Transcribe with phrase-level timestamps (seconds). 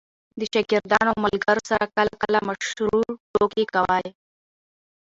[0.39, 4.05] د شاګردانو او ملګرو سره کله– کله مشروع ټوکي کوئ!